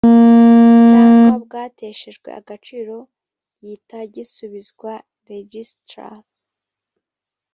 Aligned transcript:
cyangwa 0.89 1.31
bwateshejwe 1.43 2.29
agaciro 2.39 2.95
gihita 3.59 3.97
gisubizwa 4.13 4.91
registrar 5.29 6.21